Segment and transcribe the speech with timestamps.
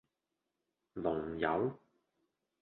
[0.93, 1.79] 龍友